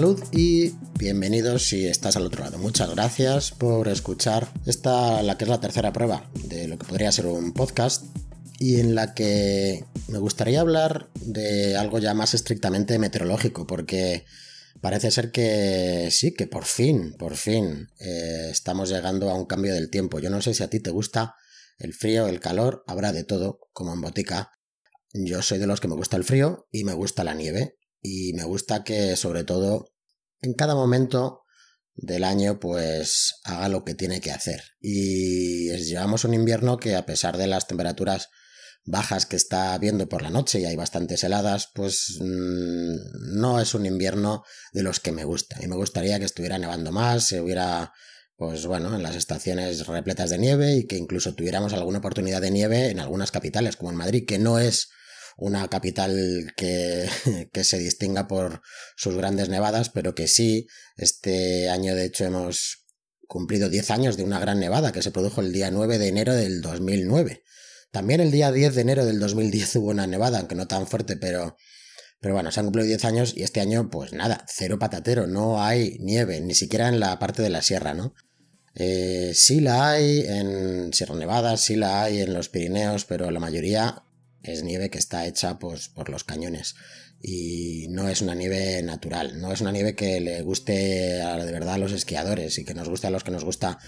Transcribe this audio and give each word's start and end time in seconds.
Salud 0.00 0.24
y 0.32 0.70
bienvenidos 0.98 1.64
si 1.68 1.86
estás 1.86 2.16
al 2.16 2.24
otro 2.24 2.42
lado. 2.42 2.56
Muchas 2.56 2.88
gracias 2.88 3.50
por 3.50 3.86
escuchar 3.86 4.48
esta, 4.64 5.22
la 5.22 5.36
que 5.36 5.44
es 5.44 5.50
la 5.50 5.60
tercera 5.60 5.92
prueba 5.92 6.30
de 6.42 6.68
lo 6.68 6.78
que 6.78 6.86
podría 6.86 7.12
ser 7.12 7.26
un 7.26 7.52
podcast 7.52 8.06
y 8.58 8.80
en 8.80 8.94
la 8.94 9.12
que 9.12 9.84
me 10.08 10.16
gustaría 10.16 10.62
hablar 10.62 11.10
de 11.16 11.76
algo 11.76 11.98
ya 11.98 12.14
más 12.14 12.32
estrictamente 12.32 12.98
meteorológico, 12.98 13.66
porque 13.66 14.24
parece 14.80 15.10
ser 15.10 15.32
que 15.32 16.08
sí, 16.10 16.32
que 16.32 16.46
por 16.46 16.64
fin, 16.64 17.14
por 17.18 17.36
fin 17.36 17.90
eh, 17.98 18.48
estamos 18.50 18.88
llegando 18.88 19.28
a 19.28 19.34
un 19.34 19.44
cambio 19.44 19.74
del 19.74 19.90
tiempo. 19.90 20.18
Yo 20.18 20.30
no 20.30 20.40
sé 20.40 20.54
si 20.54 20.62
a 20.62 20.70
ti 20.70 20.80
te 20.80 20.92
gusta 20.92 21.34
el 21.78 21.92
frío, 21.92 22.26
el 22.26 22.40
calor, 22.40 22.84
habrá 22.86 23.12
de 23.12 23.24
todo, 23.24 23.68
como 23.74 23.92
en 23.92 24.00
botica. 24.00 24.50
Yo 25.12 25.42
soy 25.42 25.58
de 25.58 25.66
los 25.66 25.78
que 25.78 25.88
me 25.88 25.94
gusta 25.94 26.16
el 26.16 26.24
frío 26.24 26.68
y 26.72 26.84
me 26.84 26.94
gusta 26.94 27.22
la 27.22 27.34
nieve. 27.34 27.76
Y 28.02 28.32
me 28.34 28.44
gusta 28.44 28.84
que 28.84 29.16
sobre 29.16 29.44
todo 29.44 29.92
en 30.40 30.54
cada 30.54 30.74
momento 30.74 31.42
del 31.94 32.24
año 32.24 32.58
pues 32.58 33.34
haga 33.44 33.68
lo 33.68 33.84
que 33.84 33.94
tiene 33.94 34.20
que 34.20 34.32
hacer. 34.32 34.62
Y 34.80 35.70
llevamos 35.76 36.24
un 36.24 36.34
invierno 36.34 36.78
que 36.78 36.96
a 36.96 37.06
pesar 37.06 37.36
de 37.36 37.46
las 37.46 37.66
temperaturas 37.66 38.28
bajas 38.84 39.26
que 39.26 39.36
está 39.36 39.76
viendo 39.78 40.08
por 40.08 40.22
la 40.22 40.30
noche 40.30 40.60
y 40.60 40.64
hay 40.64 40.76
bastantes 40.76 41.22
heladas, 41.24 41.68
pues 41.74 42.18
mm, 42.20 43.38
no 43.38 43.60
es 43.60 43.74
un 43.74 43.86
invierno 43.86 44.42
de 44.72 44.82
los 44.82 45.00
que 45.00 45.12
me 45.12 45.24
gusta. 45.24 45.56
Y 45.62 45.68
me 45.68 45.76
gustaría 45.76 46.18
que 46.18 46.24
estuviera 46.24 46.58
nevando 46.58 46.92
más, 46.92 47.24
se 47.24 47.40
hubiera, 47.40 47.92
pues 48.36 48.66
bueno, 48.66 48.94
en 48.94 49.02
las 49.02 49.16
estaciones 49.16 49.86
repletas 49.86 50.30
de 50.30 50.38
nieve 50.38 50.76
y 50.76 50.86
que 50.86 50.96
incluso 50.96 51.34
tuviéramos 51.34 51.72
alguna 51.72 51.98
oportunidad 51.98 52.40
de 52.40 52.50
nieve 52.50 52.90
en 52.90 53.00
algunas 53.00 53.30
capitales, 53.30 53.76
como 53.76 53.90
en 53.90 53.96
Madrid, 53.96 54.24
que 54.26 54.38
no 54.38 54.58
es 54.58 54.88
una 55.40 55.66
capital 55.68 56.52
que, 56.56 57.08
que 57.52 57.64
se 57.64 57.78
distinga 57.78 58.28
por 58.28 58.62
sus 58.96 59.16
grandes 59.16 59.48
nevadas, 59.48 59.88
pero 59.88 60.14
que 60.14 60.28
sí, 60.28 60.68
este 60.96 61.68
año 61.68 61.94
de 61.94 62.04
hecho 62.04 62.24
hemos 62.24 62.86
cumplido 63.26 63.68
10 63.68 63.90
años 63.90 64.16
de 64.16 64.24
una 64.24 64.38
gran 64.38 64.60
nevada 64.60 64.92
que 64.92 65.02
se 65.02 65.12
produjo 65.12 65.40
el 65.40 65.52
día 65.52 65.70
9 65.70 65.98
de 65.98 66.08
enero 66.08 66.34
del 66.34 66.60
2009. 66.60 67.42
También 67.90 68.20
el 68.20 68.30
día 68.30 68.52
10 68.52 68.74
de 68.74 68.80
enero 68.82 69.04
del 69.04 69.18
2010 69.18 69.76
hubo 69.76 69.90
una 69.90 70.06
nevada, 70.06 70.38
aunque 70.38 70.54
no 70.54 70.68
tan 70.68 70.86
fuerte, 70.86 71.16
pero, 71.16 71.56
pero 72.20 72.34
bueno, 72.34 72.50
se 72.50 72.60
han 72.60 72.66
cumplido 72.66 72.86
10 72.86 73.04
años 73.04 73.32
y 73.36 73.42
este 73.42 73.60
año, 73.60 73.88
pues 73.88 74.12
nada, 74.12 74.44
cero 74.48 74.78
patatero, 74.78 75.26
no 75.26 75.62
hay 75.62 75.96
nieve, 76.00 76.40
ni 76.40 76.54
siquiera 76.54 76.88
en 76.88 77.00
la 77.00 77.18
parte 77.18 77.42
de 77.42 77.50
la 77.50 77.62
sierra, 77.62 77.94
¿no? 77.94 78.14
Eh, 78.74 79.32
sí 79.34 79.60
la 79.60 79.90
hay 79.90 80.20
en 80.20 80.92
Sierra 80.92 81.16
Nevada, 81.16 81.56
sí 81.56 81.74
la 81.74 82.02
hay 82.02 82.20
en 82.20 82.34
los 82.34 82.48
Pirineos, 82.48 83.04
pero 83.04 83.30
la 83.30 83.40
mayoría 83.40 84.04
es 84.42 84.62
nieve 84.62 84.90
que 84.90 84.98
está 84.98 85.26
hecha 85.26 85.58
pues, 85.58 85.88
por 85.88 86.08
los 86.08 86.24
cañones. 86.24 86.74
Y 87.22 87.86
no 87.90 88.08
es 88.08 88.22
una 88.22 88.34
nieve 88.34 88.82
natural, 88.82 89.40
no 89.40 89.52
es 89.52 89.60
una 89.60 89.72
nieve 89.72 89.94
que 89.94 90.20
le 90.20 90.42
guste 90.42 91.20
a, 91.20 91.36
de 91.44 91.52
verdad 91.52 91.74
a 91.74 91.78
los 91.78 91.92
esquiadores 91.92 92.58
y 92.58 92.64
que 92.64 92.74
nos 92.74 92.88
guste 92.88 93.08
a 93.08 93.10
los 93.10 93.24
que 93.24 93.30
nos 93.30 93.44
gusta 93.44 93.78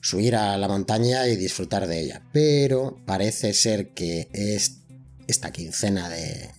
subir 0.00 0.36
a 0.36 0.56
la 0.56 0.68
montaña 0.68 1.26
y 1.26 1.36
disfrutar 1.36 1.88
de 1.88 2.00
ella. 2.00 2.22
Pero 2.32 3.02
parece 3.04 3.52
ser 3.54 3.88
que 3.88 4.28
es 4.32 4.78
esta 5.26 5.50
quincena 5.50 6.08
de, 6.08 6.50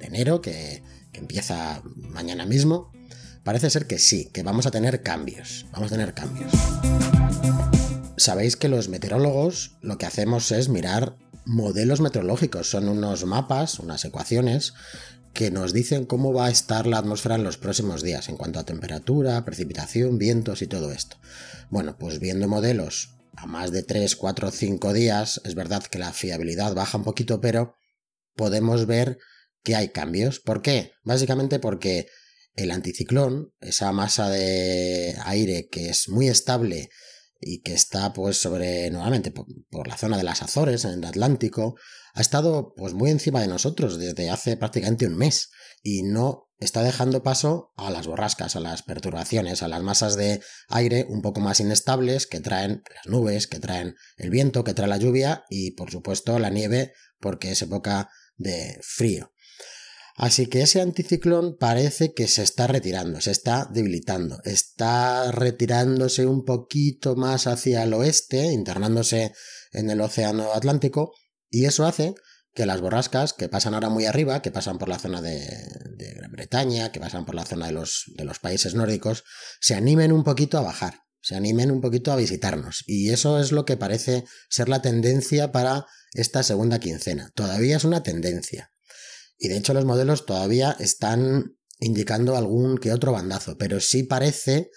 enero, 0.00 0.42
que, 0.42 0.82
que 1.12 1.20
empieza 1.20 1.82
mañana 1.96 2.44
mismo, 2.44 2.92
parece 3.42 3.70
ser 3.70 3.86
que 3.86 3.98
sí, 3.98 4.28
que 4.32 4.42
vamos 4.42 4.66
a 4.66 4.70
tener 4.70 5.02
cambios. 5.02 5.66
Vamos 5.72 5.90
a 5.90 5.94
tener 5.94 6.12
cambios. 6.12 6.52
Sabéis 8.18 8.56
que 8.56 8.68
los 8.68 8.90
meteorólogos 8.90 9.78
lo 9.80 9.96
que 9.96 10.04
hacemos 10.04 10.52
es 10.52 10.68
mirar 10.68 11.16
modelos 11.44 12.00
meteorológicos, 12.00 12.70
son 12.70 12.88
unos 12.88 13.24
mapas, 13.24 13.78
unas 13.78 14.04
ecuaciones 14.04 14.74
que 15.32 15.50
nos 15.50 15.72
dicen 15.72 16.06
cómo 16.06 16.32
va 16.32 16.46
a 16.46 16.50
estar 16.50 16.86
la 16.86 16.98
atmósfera 16.98 17.36
en 17.36 17.44
los 17.44 17.56
próximos 17.56 18.02
días 18.02 18.28
en 18.28 18.36
cuanto 18.36 18.58
a 18.58 18.64
temperatura, 18.64 19.44
precipitación, 19.44 20.18
vientos 20.18 20.62
y 20.62 20.66
todo 20.66 20.92
esto. 20.92 21.16
Bueno, 21.70 21.96
pues 21.98 22.18
viendo 22.18 22.48
modelos 22.48 23.16
a 23.36 23.46
más 23.46 23.70
de 23.70 23.82
3, 23.82 24.16
4, 24.16 24.50
5 24.50 24.92
días, 24.92 25.40
es 25.44 25.54
verdad 25.54 25.84
que 25.84 25.98
la 25.98 26.12
fiabilidad 26.12 26.74
baja 26.74 26.98
un 26.98 27.04
poquito, 27.04 27.40
pero 27.40 27.74
podemos 28.34 28.86
ver 28.86 29.18
que 29.62 29.76
hay 29.76 29.90
cambios. 29.90 30.40
¿Por 30.40 30.62
qué? 30.62 30.92
Básicamente 31.04 31.58
porque 31.58 32.08
el 32.54 32.70
anticiclón, 32.70 33.52
esa 33.60 33.92
masa 33.92 34.28
de 34.28 35.16
aire 35.24 35.68
que 35.70 35.90
es 35.90 36.08
muy 36.08 36.28
estable 36.28 36.90
y 37.40 37.62
que 37.62 37.72
está 37.72 38.12
pues 38.12 38.40
sobre 38.40 38.90
nuevamente 38.90 39.32
por, 39.32 39.88
la 39.88 39.96
zona 39.96 40.18
de 40.18 40.22
las 40.22 40.42
Azores 40.42 40.84
en 40.84 40.92
el 40.92 41.04
Atlántico 41.04 41.76
ha 42.12 42.20
estado 42.20 42.74
pues 42.76 42.92
muy 42.92 43.10
encima 43.10 43.40
de 43.40 43.48
nosotros 43.48 43.98
desde 43.98 44.30
hace 44.30 44.56
prácticamente 44.56 45.06
un 45.06 45.16
mes 45.16 45.50
y 45.82 46.02
no 46.02 46.48
está 46.58 46.82
dejando 46.82 47.22
paso 47.22 47.72
a 47.76 47.90
las 47.90 48.06
borrascas, 48.06 48.54
a 48.54 48.60
las 48.60 48.82
perturbaciones, 48.82 49.62
a 49.62 49.68
las 49.68 49.82
masas 49.82 50.16
de 50.16 50.42
aire 50.68 51.06
un 51.08 51.22
poco 51.22 51.40
más 51.40 51.60
inestables 51.60 52.26
que 52.26 52.40
traen 52.40 52.82
las 52.94 53.06
nubes, 53.06 53.46
que 53.46 53.58
traen 53.58 53.96
el 54.18 54.28
viento, 54.28 54.62
que 54.62 54.74
trae 54.74 54.88
la 54.88 54.98
lluvia 54.98 55.44
y 55.48 55.70
por 55.72 55.90
supuesto 55.90 56.38
la 56.38 56.50
nieve 56.50 56.92
porque 57.18 57.52
es 57.52 57.62
época 57.62 58.10
de 58.36 58.78
frío. 58.82 59.32
Así 60.22 60.48
que 60.48 60.60
ese 60.60 60.82
anticiclón 60.82 61.56
parece 61.56 62.12
que 62.12 62.28
se 62.28 62.42
está 62.42 62.66
retirando, 62.66 63.22
se 63.22 63.30
está 63.30 63.66
debilitando, 63.72 64.38
está 64.44 65.32
retirándose 65.32 66.26
un 66.26 66.44
poquito 66.44 67.16
más 67.16 67.46
hacia 67.46 67.84
el 67.84 67.94
oeste, 67.94 68.52
internándose 68.52 69.32
en 69.72 69.88
el 69.88 69.98
Océano 70.02 70.52
Atlántico, 70.52 71.14
y 71.48 71.64
eso 71.64 71.86
hace 71.86 72.12
que 72.52 72.66
las 72.66 72.82
borrascas 72.82 73.32
que 73.32 73.48
pasan 73.48 73.72
ahora 73.72 73.88
muy 73.88 74.04
arriba, 74.04 74.42
que 74.42 74.50
pasan 74.50 74.76
por 74.76 74.90
la 74.90 74.98
zona 74.98 75.22
de, 75.22 75.40
Gran 75.96 76.32
Bretaña, 76.32 76.92
que 76.92 77.00
pasan 77.00 77.24
por 77.24 77.34
la 77.34 77.46
zona 77.46 77.68
de 77.68 77.72
los, 77.72 78.38
países 78.42 78.74
nórdicos, 78.74 79.24
se 79.58 79.74
animen 79.74 80.12
un 80.12 80.22
poquito 80.22 80.58
a 80.58 80.62
bajar, 80.62 81.00
se 81.22 81.34
animen 81.34 81.70
un 81.70 81.80
poquito 81.80 82.12
a 82.12 82.16
visitarnos. 82.16 82.84
Y 82.86 83.08
eso 83.08 83.40
es 83.40 83.52
lo 83.52 83.64
que 83.64 83.78
parece 83.78 84.26
ser 84.50 84.68
la 84.68 84.82
tendencia 84.82 85.50
para 85.50 85.86
esta 86.12 86.42
segunda 86.42 86.78
quincena. 86.78 87.32
Todavía 87.34 87.78
es 87.78 87.84
una 87.84 88.02
tendencia. 88.02 88.70
Y 89.40 89.48
de 89.48 89.56
hecho 89.56 89.72
los 89.72 89.86
modelos 89.86 90.26
todavía 90.26 90.76
están 90.78 91.56
indicando 91.80 92.36
algún 92.36 92.76
que 92.76 92.92
otro 92.92 93.10
bandazo, 93.10 93.56
pero 93.56 93.80
sí 93.80 94.02
parece 94.02 94.70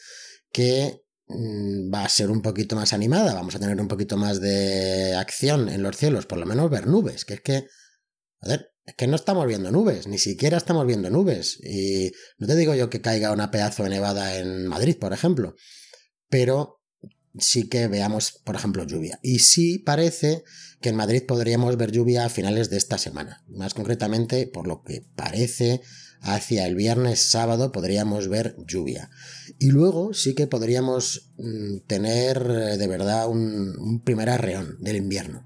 que 0.54 1.04
mm, 1.28 1.94
va 1.94 2.06
a 2.06 2.10
ser 2.10 2.32
un 2.32 2.42
poquito 2.42 2.78
más 2.78 2.94
animada, 2.94 3.34
vamos 3.34 3.56
a 3.56 3.60
tener 3.60 3.80
un 3.80 3.90
poquito 3.90 4.16
más 4.16 4.40
de 4.40 5.16
acción 5.16 5.68
en 5.68 5.84
los 5.84 5.98
cielos, 5.98 6.26
por 6.26 6.38
lo 6.38 6.46
menos 6.46 6.70
ver 6.70 6.88
nubes, 6.88 7.26
que 7.26 7.34
es 7.34 7.42
que, 7.42 7.68
ver, 8.42 8.72
es 8.86 8.96
que 8.96 9.06
no 9.06 9.18
estamos 9.18 9.46
viendo 9.48 9.70
nubes, 9.70 10.08
ni 10.08 10.18
siquiera 10.18 10.56
estamos 10.56 10.88
viendo 10.88 11.10
nubes. 11.10 11.60
Y 11.62 12.14
no 12.38 12.48
te 12.48 12.56
digo 12.56 12.74
yo 12.74 12.90
que 12.90 13.02
caiga 13.02 13.34
una 13.34 13.52
pedazo 13.52 13.84
de 13.84 13.90
nevada 13.90 14.38
en 14.38 14.66
Madrid, 14.68 14.98
por 14.98 15.12
ejemplo, 15.12 15.56
pero 16.30 16.83
sí 17.38 17.68
que 17.68 17.88
veamos, 17.88 18.40
por 18.44 18.56
ejemplo, 18.56 18.84
lluvia. 18.84 19.20
Y 19.22 19.40
sí 19.40 19.80
parece 19.80 20.44
que 20.82 20.90
en 20.90 20.96
Madrid 20.96 21.24
podríamos 21.26 21.78
ver 21.78 21.92
lluvia 21.92 22.26
a 22.26 22.30
finales 22.30 22.70
de 22.70 22.78
esta 22.78 22.98
semana. 22.98 23.44
Más 23.48 23.74
concretamente, 23.74 24.48
por 24.48 24.68
lo 24.68 24.84
que 24.84 25.06
parece, 25.16 25.82
hacia 26.24 26.66
el 26.66 26.76
viernes 26.76 27.20
sábado 27.20 27.72
podríamos 27.72 28.30
ver 28.30 28.56
lluvia. 28.66 29.10
Y 29.60 29.68
luego 29.68 30.14
sí 30.14 30.36
que 30.36 30.48
podríamos 30.48 31.32
mm, 31.38 31.80
tener 31.88 32.38
eh, 32.50 32.78
de 32.78 32.88
verdad 32.88 33.28
un, 33.28 34.02
primer 34.04 34.30
arreón 34.30 34.78
del 34.80 34.96
invierno. 34.96 35.46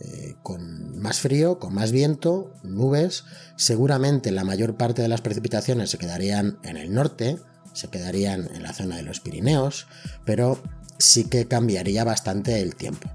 Eh, 0.00 0.34
con 0.42 0.98
más 1.00 1.20
frío, 1.20 1.58
con 1.58 1.74
más 1.74 1.92
viento, 1.92 2.52
nubes. 2.62 3.24
Seguramente 3.56 4.30
la 4.32 4.44
mayor 4.44 4.76
parte 4.76 5.02
de 5.02 5.08
las 5.08 5.20
precipitaciones 5.20 5.90
se 5.90 5.98
quedarían 5.98 6.58
en 6.62 6.76
el 6.76 6.92
norte, 6.92 7.38
se 7.72 7.88
quedarían 7.88 8.48
en 8.54 8.62
la 8.62 8.72
zona 8.72 8.96
de 8.96 9.02
los 9.02 9.20
Pirineos, 9.20 9.86
pero 10.24 10.62
sí 10.98 11.24
que 11.28 11.46
cambiaría 11.46 12.04
bastante 12.04 12.60
el 12.60 12.74
tiempo. 12.74 13.10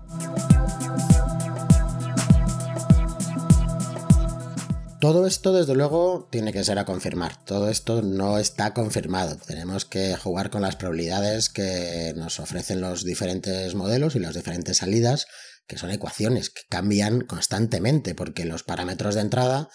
Todo 5.00 5.26
esto, 5.26 5.54
desde 5.54 5.76
luego, 5.76 6.28
tiene 6.30 6.52
que 6.52 6.66
ser 6.66 6.78
a 6.78 6.84
confirmar. 6.84 7.42
Todo 7.46 7.70
esto 7.70 8.02
no 8.02 8.38
está 8.38 8.74
confirmado. 8.74 9.38
Tenemos 9.38 9.86
que 9.86 10.18
jugar 10.18 10.50
con 10.50 10.62
las 10.62 10.76
probabilidades 10.76 11.48
que 11.48 12.14
nos 12.18 12.42
ofrecen 12.42 12.82
los 12.82 13.06
diferentes 13.06 13.76
modelos 13.76 14.18
y 14.18 14.20
las 14.20 14.36
diferentes 14.36 14.78
salidas, 14.78 15.28
que 15.68 15.78
son 15.78 15.92
ecuaciones 15.92 16.50
que 16.50 16.64
cambian 16.70 17.22
constantemente, 17.22 18.14
porque 18.14 18.44
los 18.44 18.64
parámetros 18.64 19.16
de 19.16 19.22
entrada 19.22 19.70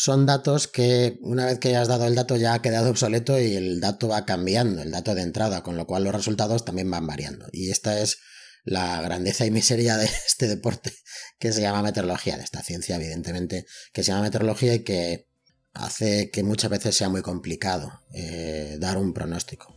son 0.00 0.26
datos 0.26 0.68
que 0.68 1.18
una 1.22 1.44
vez 1.44 1.58
que 1.58 1.70
hayas 1.70 1.88
dado 1.88 2.06
el 2.06 2.14
dato 2.14 2.36
ya 2.36 2.54
ha 2.54 2.62
quedado 2.62 2.88
obsoleto 2.88 3.40
y 3.40 3.56
el 3.56 3.80
dato 3.80 4.06
va 4.06 4.24
cambiando, 4.24 4.80
el 4.80 4.92
dato 4.92 5.12
de 5.16 5.22
entrada, 5.22 5.64
con 5.64 5.76
lo 5.76 5.88
cual 5.88 6.04
los 6.04 6.14
resultados 6.14 6.64
también 6.64 6.88
van 6.88 7.04
variando. 7.04 7.48
Y 7.50 7.72
esta 7.72 7.98
es 7.98 8.18
la 8.62 9.02
grandeza 9.02 9.44
y 9.44 9.50
miseria 9.50 9.96
de 9.96 10.04
este 10.26 10.46
deporte 10.46 10.92
que 11.40 11.52
se 11.52 11.62
llama 11.62 11.82
meteorología, 11.82 12.36
de 12.36 12.44
esta 12.44 12.62
ciencia 12.62 12.94
evidentemente, 12.94 13.66
que 13.92 14.04
se 14.04 14.12
llama 14.12 14.22
meteorología 14.22 14.72
y 14.72 14.84
que 14.84 15.26
hace 15.72 16.30
que 16.30 16.44
muchas 16.44 16.70
veces 16.70 16.94
sea 16.94 17.08
muy 17.08 17.22
complicado 17.22 17.90
eh, 18.14 18.76
dar 18.78 18.98
un 18.98 19.12
pronóstico. 19.12 19.76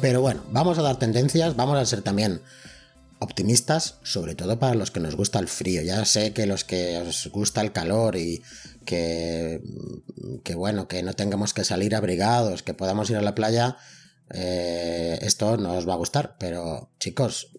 Pero 0.00 0.20
bueno, 0.20 0.46
vamos 0.52 0.78
a 0.78 0.82
dar 0.82 1.00
tendencias, 1.00 1.56
vamos 1.56 1.76
a 1.76 1.84
ser 1.84 2.02
también 2.02 2.42
optimistas, 3.24 3.98
sobre 4.02 4.34
todo 4.34 4.58
para 4.58 4.74
los 4.74 4.90
que 4.90 5.00
nos 5.00 5.16
gusta 5.16 5.38
el 5.38 5.48
frío. 5.48 5.82
Ya 5.82 6.04
sé 6.04 6.32
que 6.32 6.46
los 6.46 6.64
que 6.64 6.98
os 6.98 7.28
gusta 7.32 7.60
el 7.60 7.72
calor 7.72 8.16
y 8.16 8.42
que, 8.84 9.60
que 10.44 10.54
bueno, 10.54 10.88
que 10.88 11.02
no 11.02 11.14
tengamos 11.14 11.54
que 11.54 11.64
salir 11.64 11.94
abrigados, 11.94 12.62
que 12.62 12.74
podamos 12.74 13.10
ir 13.10 13.16
a 13.16 13.22
la 13.22 13.34
playa, 13.34 13.76
eh, 14.30 15.18
esto 15.22 15.56
no 15.56 15.74
os 15.74 15.88
va 15.88 15.94
a 15.94 15.98
gustar, 15.98 16.36
pero 16.38 16.92
chicos, 16.98 17.52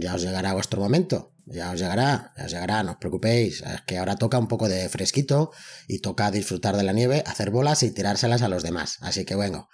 ya 0.00 0.14
os 0.14 0.22
llegará 0.22 0.52
vuestro 0.54 0.80
momento, 0.80 1.32
ya 1.46 1.70
os 1.70 1.78
llegará, 1.78 2.32
ya 2.36 2.44
os 2.44 2.50
llegará, 2.50 2.82
no 2.82 2.92
os 2.92 2.98
preocupéis, 2.98 3.62
es 3.62 3.82
que 3.82 3.98
ahora 3.98 4.16
toca 4.16 4.38
un 4.38 4.48
poco 4.48 4.68
de 4.68 4.88
fresquito 4.88 5.52
y 5.86 6.00
toca 6.00 6.30
disfrutar 6.30 6.76
de 6.76 6.82
la 6.82 6.92
nieve, 6.92 7.22
hacer 7.26 7.50
bolas 7.50 7.82
y 7.82 7.90
tirárselas 7.90 8.42
a 8.42 8.48
los 8.48 8.62
demás, 8.62 8.98
así 9.00 9.24
que 9.24 9.34
bueno. 9.34 9.68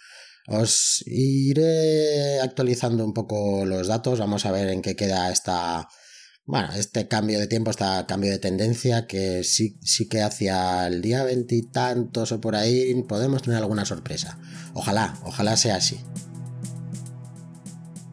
Os 0.47 1.03
iré 1.07 2.41
actualizando 2.41 3.05
un 3.05 3.15
poco 3.15 3.65
los 3.65 3.89
datos, 3.89 4.19
vamos 4.19 4.45
a 4.45 4.53
ver 4.53 4.69
en 4.69 4.83
qué 4.83 4.95
queda 4.95 5.31
esta, 5.31 5.89
bueno, 6.45 6.71
este 6.75 7.09
cambio 7.09 7.39
de 7.39 7.47
tiempo, 7.47 7.71
este 7.71 7.87
cambio 8.07 8.31
de 8.31 8.39
tendencia, 8.39 9.07
que 9.07 9.43
sí, 9.43 9.79
sí 9.81 10.07
que 10.07 10.21
hacia 10.21 10.87
el 10.87 11.01
día 11.01 11.25
veintitantos 11.25 12.33
o 12.33 12.41
por 12.41 12.57
ahí 12.57 12.95
podemos 13.05 13.43
tener 13.43 13.59
alguna 13.59 13.87
sorpresa. 13.87 14.39
Ojalá, 14.75 15.19
ojalá 15.25 15.57
sea 15.57 15.77
así. 15.77 15.99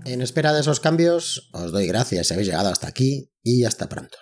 En 0.06 0.22
espera 0.22 0.54
de 0.54 0.62
esos 0.62 0.80
cambios, 0.80 1.50
os 1.52 1.72
doy 1.72 1.86
gracias 1.86 2.28
si 2.28 2.34
habéis 2.34 2.48
llegado 2.48 2.70
hasta 2.70 2.88
aquí 2.88 3.30
y 3.44 3.66
hasta 3.66 3.90
pronto. 3.90 4.18